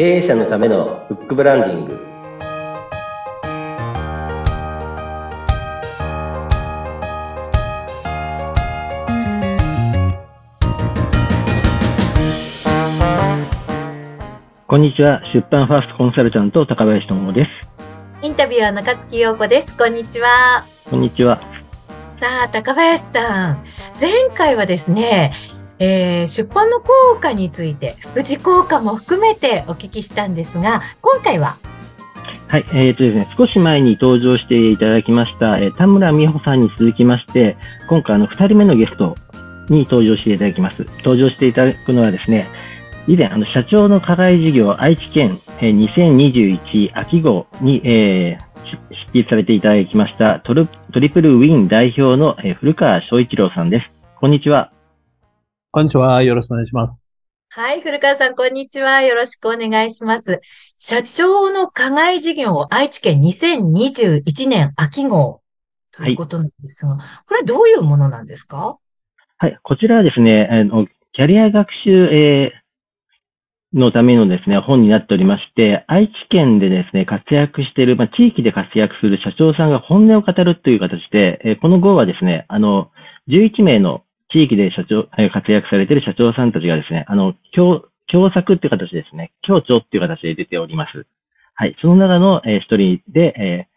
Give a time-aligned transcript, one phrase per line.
[0.00, 2.00] 経営者のためのフックブランディング
[14.66, 15.20] こんにちは。
[15.34, 17.50] 出版ファーストコンサルタント高林智です。
[18.24, 19.76] インタビュアー中月陽子です。
[19.76, 20.64] こんにちは。
[20.88, 21.42] こんにちは。
[22.16, 23.64] さあ、高林さん。
[24.00, 25.34] 前回はですね、
[25.80, 31.56] えー、出版の効果について、副次効果も含めてお聞きしたんですが、今回は？
[32.48, 37.56] はい、えーとですね、少し前に登場していただきました、えー、田村美穂さんに続きまして、
[37.88, 39.14] 今回あの、二人目のゲスト
[39.70, 40.84] に登場していただきます。
[40.98, 42.46] 登場していただくのはですね、
[43.06, 48.78] 以前、あの、社長の課外事業愛知県、えー、2021秋号に、えー、執
[49.12, 53.86] 筆されていただきましたトルトリプルウィン代表の、古川翔一郎さんです。
[54.20, 54.72] こんにちは。
[55.72, 56.20] こんにちは。
[56.24, 57.06] よろしくお願いします。
[57.50, 59.02] はい、古川さん、こんにちは。
[59.02, 60.40] よろしくお願いします。
[60.78, 65.42] 社長の課外事業愛知県2021年秋号
[65.92, 68.78] ということなんですが、はい、これどういうものなんですか？
[69.38, 72.60] はい、こちらはですね、あのキャリア学習、えー
[73.72, 82.90] のためのですね、本になっておりまして、愛知県でですね、活躍している、まあ、地域で活躍する社長さんが本音を語るという形で、えー、この号はですね、あの、
[83.28, 91.06] 11名の地域で社長、えー、活躍されている社長さんたちがですね、あの、共、共作っていう形ですね、協調っていう形で出ております。
[91.54, 91.76] はい。
[91.80, 93.70] その中の、えー、一人で、えー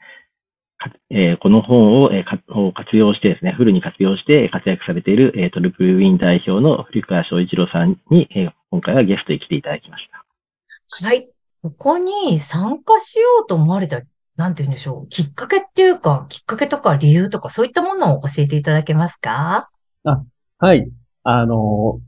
[1.09, 11.05] えー、この本を,、えー、を活用してですね、フルに活用して活躍されている、えー、トリプルウィン代表の古川翔一郎さんに、えー、今回はゲストに来ていただきました。
[11.05, 11.29] はい。
[11.61, 14.01] ここに参加しようと思われた、
[14.35, 15.07] なんて言うんでしょう。
[15.07, 19.69] きっかけっていうか、きっかけとか理由とか、そういったものを教えていただけますか？
[20.03, 20.23] あ、
[20.63, 20.89] はい。
[21.23, 21.99] あの、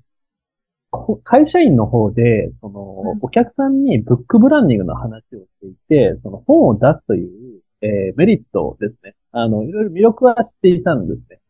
[1.26, 2.82] 会社員の方で、その、
[3.22, 9.14] お客さんにブックブランディングの話をしていて、その本を出すという、えー、メリットですね。
[9.34, 11.42] あの、いろいろ魅力は知っていたんですね。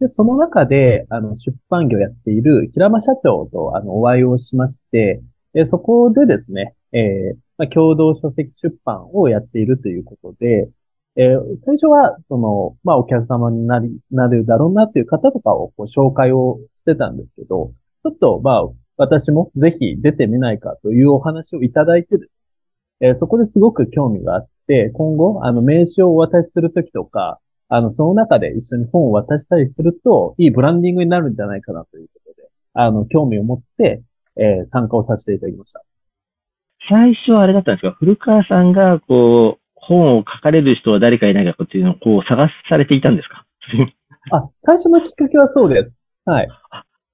[0.00, 5.20] で、その中で、あの、出版業をやっている平間社長と、あの、お会いをしまして、
[5.52, 10.70] で、そこでですね、えー、まあ、共同書籍出版をやっているということで、
[11.16, 22.30] えー、最初は、その、まあ、お客様になり、なるだろうなっていう方とかをこう紹介をしてたんですけど、ちょっと、まあ、私もぜひ出てみないかというお話をいただいてです、
[23.00, 27.38] えー、そこですごく興味があって、今後、あの、名刺をお渡しするときとか、
[27.68, 34.02] あの、その中で一緒に本を渡したりすると、いいブランディングになるんじゃないかなということで、あの、興味を持って、
[34.36, 35.82] えー、参加をさせていただきました。
[36.88, 37.92] 最初はあれだったんですか？
[37.98, 43.44] 古川さんが、こう、本を書かれる人は誰かいないかっていうのを、こう、探されていたんですか？
[44.36, 45.94] あ、最初のきっかけはそうです。
[46.24, 46.48] はい。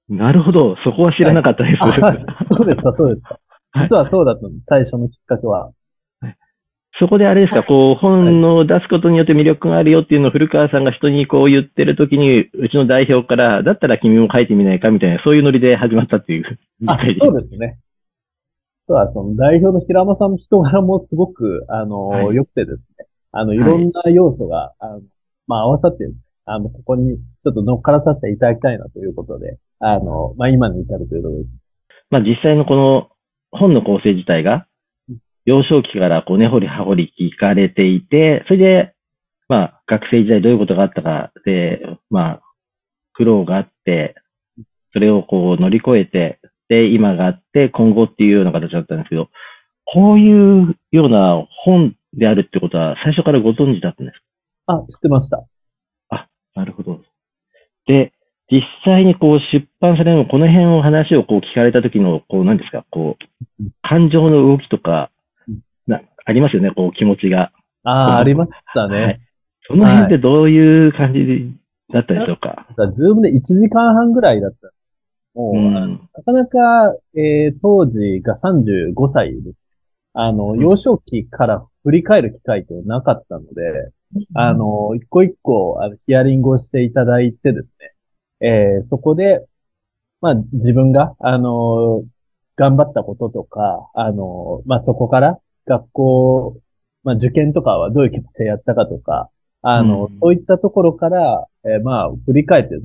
[0.09, 0.75] なるほど。
[0.83, 1.83] そこは知らなかったです。
[1.83, 3.39] はい、そうですか、そうですか。
[3.83, 5.71] 実はそうだったんです、最初のきっかけは。
[6.99, 16.59] そこであれですか、こう、本を出すことによって魅力があるよっていうのを古川さんが人にこう言ってるときに、うちの代表から、だったら君も書いてみないかみたいな、そういうノリで始まったっていう。
[16.85, 17.79] あ、そうですね。
[18.91, 23.57] そうは、その代表の平間さんの人柄もすごく、あの、はい、良くてですね、あの、い。
[23.57, 25.01] ろんな要素が、あの
[25.47, 26.11] まあ、合わさって、
[26.45, 31.51] あの、ここにちょっと乗っからさせていただきたいなということで、あの、まあ、今に至るというところです。
[32.09, 33.09] まあ、実際のこの
[33.51, 34.67] 本の構成自体が、
[35.45, 38.93] 幼少期からこう根掘り葉掘り聞かれていて、それで、
[39.47, 42.41] まあ、学生時代どういうことがあったかで、まあ、
[43.13, 44.15] 苦労があって、
[44.93, 46.39] それをこう乗り越えて、
[46.71, 49.27] で、今があって、今後っていうような形だったんですけど、
[49.83, 54.19] こういうような本であるってことは最初からご存知だったんです
[54.65, 54.75] か？
[54.75, 55.45] あ、知ってました。
[56.07, 57.01] あ、なるほど。
[57.87, 58.13] で、
[58.49, 65.11] 実際にこう出版されるの、この辺を話をこう聞かれた時の、こう何ですか、こう、感情の動きとか、
[65.87, 67.51] なありますよね、こう気持ちが。
[67.83, 69.19] ああ、ありましたね、はい。
[69.67, 71.53] その辺ってどういう感じ
[71.91, 74.70] だったでしょうか、はい、ズームで1時間半ぐらいだった。
[75.33, 79.57] もう、うん、なかなか、えー、当時が35歳です。
[80.13, 89.45] あの、幼少期から振り返る機会ってなかったので、うん、あの、一個一個、あの、ヒアリングをしていただいてですね、えー、そこで、
[90.19, 92.03] まあ、自分が、あの、
[92.57, 96.57] 頑張ったこととか、あの、まあ、そこから学校、
[97.03, 99.29] まあ、受験とかはどういう気持ちでやったかとか、
[99.61, 102.75] あの、うん、そういったところから、えー、まあ、振り返って、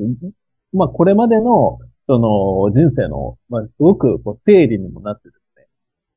[0.73, 5.67] まあ、これまでの、その、人生の、まあ、すごく、こう、整理にもなってですね、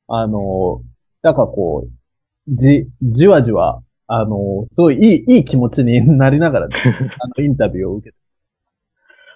[0.07, 0.81] あの、
[1.23, 6.75] なんかこう、じ、じわじわ、あの、すごいいい、いい気持ちに なりながら、ね、
[7.19, 8.17] あの、インタビューを受けて。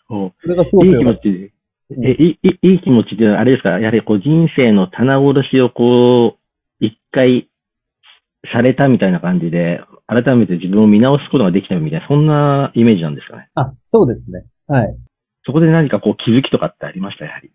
[0.09, 1.53] それがすごくいい気持ち。
[1.91, 3.79] え、いい、いい気持ちって、あれですか？
[3.79, 7.49] やはりこう人生の棚卸しをこう、一回
[8.51, 13.49] されたみたいな感じで、改めて自分を見直すことができたみたいな、そんなイメージなんですかね？
[13.55, 14.45] あ、そうですね。
[14.67, 14.95] はい。
[15.45, 17.51] そこで何かこう気づきとかってありました、やはり。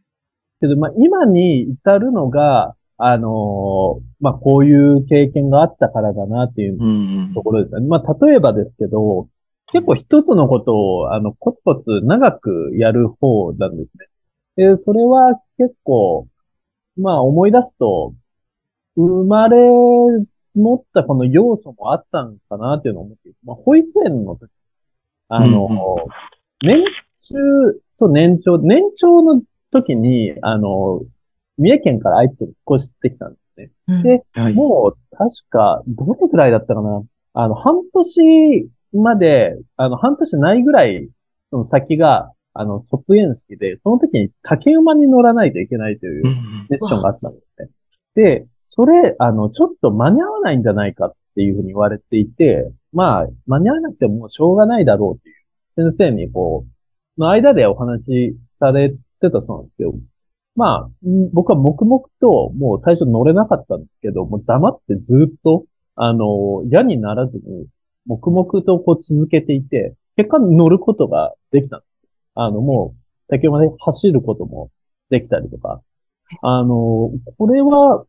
[0.60, 7.86] けど、まあ、今に至るのが、あのーまあ、こういう経験があったからだなっていううんところですね。
[7.86, 9.28] まあ、例えばですけど、
[9.72, 13.90] 結構一つのことを、あの、コツコツ長くやる方なんです
[14.58, 14.74] ね。
[14.74, 16.26] で、それは結構、
[16.96, 18.14] まあ、思い出すと、
[18.96, 19.58] 生まれ
[20.54, 24.50] 持ったこの要素もあったんかなっていうのを思っていて、まあ、保育園の時、
[25.28, 25.78] あの、うんうん
[26.60, 26.82] 年
[27.20, 27.34] 中
[27.98, 31.02] と年長、年長の時に、あの、
[31.58, 33.70] 三重県から愛知県に引っ越してきたんですね。
[33.88, 34.54] うんではい。
[34.54, 37.02] もう、確か、どれくらいだったかな？
[37.34, 41.08] あの、半年まで、あの、半年ないぐらい、
[41.50, 47.68] その先が、あの、卒園式で、その時に竹馬に乗らないといけないといううんうんミッションがあったんですね。
[48.14, 55.32] で、それ、あの、ちょっと間に合わないんじゃないかっていうふうに言われていて、まあ、間に合わなくてもしょうがないだろうってい
[55.84, 56.70] う、先生にこう、
[57.18, 59.94] の間でお話しされてたそうなんですけど、
[60.56, 60.90] まあ、
[61.32, 67.66] 僕は黙々と、もう最初乗れなかったんですけど、もう黙ってずっと、あの、嫌にならずに、
[68.06, 72.08] 黙々とこう続けていて、結果乗ることができたんです。
[72.34, 74.70] あの、もう、竹馬で走ることも
[75.10, 75.80] できたりとか、
[76.42, 78.04] あの、これは、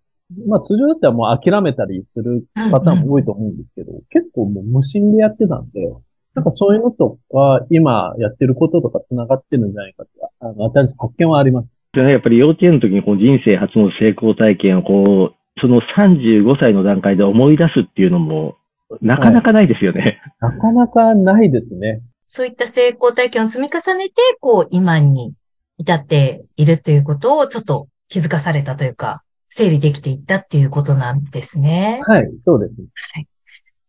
[0.48, 5.92] まあ通常だったらもう諦めたりするパターンも多いと思うんですけど、結構もう無心でやってたんで、
[6.40, 11.76] なんかそういうのとか、今やってることとか繋がってるんじゃないかって、あの、新しい発見はあります。
[11.92, 18.58] でねやっぱり幼稚園の時にこう人生初の成功体験をこう、その35歳の段階で思い出すっていうのも、
[19.02, 20.22] なかなかないですよね。
[20.40, 22.02] なかなかないですね。
[22.26, 25.34] そういった成功体験を積み重ねて、こう、今に
[25.78, 32.02] 至っているということをちょっと気づかされたというか、整理できていったっていうことなんですね。
[32.06, 32.74] はい、そうです。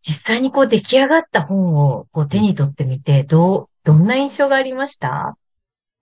[0.01, 5.37] 実際にこう出来上がった本をこう手に取ってみて、どう、どんな印象がありました？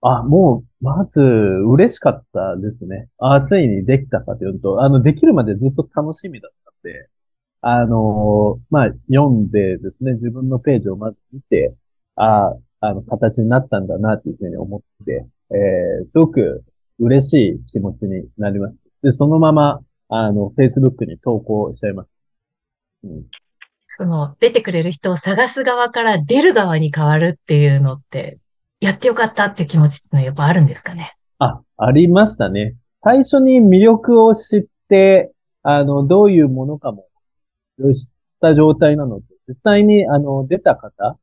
[0.02, 3.08] あ、もう、まず、嬉しかったですね。
[3.18, 7.08] あ、ついにできたかというと、あの、できるまでずっと楽しみだったんで、
[7.62, 11.74] あのまあ、読んでですね、自分のページをまず見て、
[12.16, 16.64] あ、あの、形になったんだな、っていうふうに思って、えー、すごく
[16.98, 18.80] 嬉しい気持ちになります。
[19.02, 22.08] で、そのまま、あの、Facebook に投稿しちゃいます。
[23.04, 23.24] うん。
[24.00, 28.38] その出てくれる人を探す側から出る側に変わるっていうのって、
[28.80, 31.18] やってよかったっていう気持ちっていうのはやっぱあるんですかね？
[31.38, 32.76] あ、ありましたね。
[33.04, 35.32] 最初に魅力を知って、
[35.62, 37.08] あの、どういうものかも、
[37.78, 38.08] 知っ
[38.40, 41.18] た状態なので、実際に、あの、出た方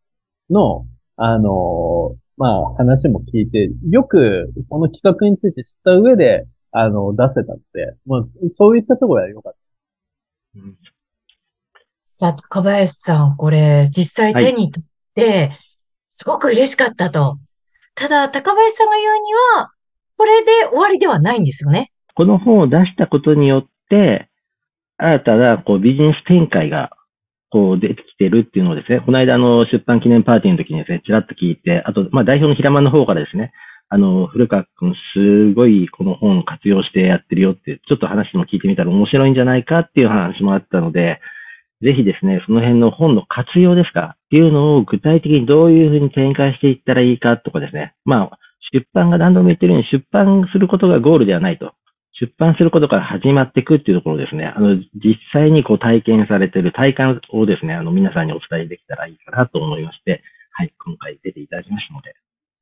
[0.52, 0.86] の、
[1.16, 8.26] あの、まあ、話も聞いて、よく、この企画について知った上で、あの、出せたので、まあ、
[8.56, 9.54] そういったところは良かっ
[12.19, 15.52] さあ、高林さん、これ、実際手に取って、
[16.10, 17.38] すごく嬉しかったと。
[17.94, 19.72] ただ、高林さんが言うには、
[20.18, 21.92] これで終わりではないんですよね。
[22.16, 24.30] この本を出したことによって、
[24.98, 26.90] 新たなこうビジネス展開が
[27.52, 33.52] こう出てきてるっていうのをですね、この間あの出版記念パーティーの時にですね、ちらっと聞いて、あと、まあ代表の平間の方からですね、
[33.90, 41.19] あの、古川くんすごいこの本を活用してやってるよって、ちょっと話も聞いてみたら面白いんじゃないかっていう話もあったので、
[41.81, 44.16] ぜひですね、その辺の本の活用ですか？
[44.16, 47.94] っていうのを具体的にどういうふうに展開していったらいいかとかですね。
[48.04, 48.40] まあ、
[48.74, 51.74] 出版が何度も言ってるように出版することがゴールではないと。
[52.19, 54.48] 出版することから始まっていくっていうところですね。
[54.48, 62.16] あの、実際にこう体験されてる体感をですね、あの、皆さんにお伝えできたらいいかなと思いまして、はい、今回出ていただきましたので。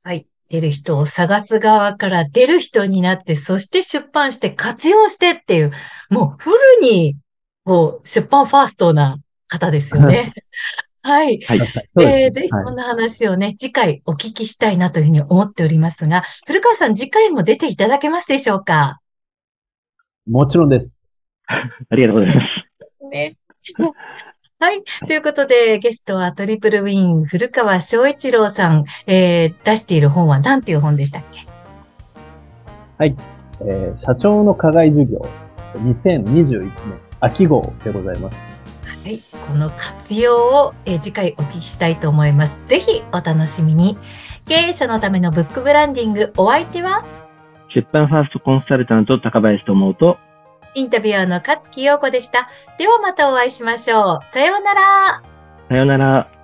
[0.03, 0.27] はい。
[0.49, 5.71] 出る人を探す側から出る人になって、そして出版して活用してっていう、
[6.09, 7.15] もうフルに、
[7.65, 9.17] こう、出版ファーストな
[9.47, 10.31] 方ですよね。
[11.03, 11.39] はい。
[11.45, 11.59] はい。
[12.25, 19.01] えぜひこんな話をね、次回お聞きしたいなというふうに思っておりますが、古川さん次回も出ていただけますでしょうか？
[20.27, 20.99] もちろんです。
[21.47, 22.51] ありがとうございます。
[23.11, 23.37] ね。
[24.59, 24.83] はい。
[25.07, 31.45] ということで、ゲストはトリプルウィン、古川翔一郎さん、えー出している本は何ていう本でしたっけ？
[33.61, 35.19] えー社長の課外授業、
[35.75, 36.71] 2021年
[37.19, 38.37] 秋号でございます。
[39.03, 39.21] はい。
[39.47, 42.59] この活用を、えー次回お聞きしたいと思います。
[42.67, 43.97] ぜひお楽しみに。
[44.47, 47.03] 経営者のためのブックブランディング、お相手は、
[47.73, 50.19] 出版ファーストコンサルタント高林智と、
[50.75, 52.49] インタビュアーの勝木陽子でした。
[52.77, 54.29] ではまたお会いしましょう。
[54.29, 55.21] さようなら。
[55.67, 56.34] さようなら。